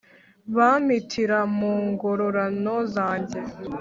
Bampitira 0.55 1.39
mu 1.57 1.73
ngororano 1.89 2.75
zanjye 2.93 3.39